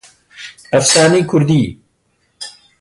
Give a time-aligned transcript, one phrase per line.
[0.71, 1.63] ئەفسانەی کوردی